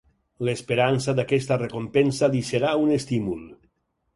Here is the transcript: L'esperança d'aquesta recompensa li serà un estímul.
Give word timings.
L'esperança 0.47 1.13
d'aquesta 1.19 1.57
recompensa 1.61 2.31
li 2.37 2.43
serà 2.51 2.73
un 2.87 2.99
estímul. 2.99 3.45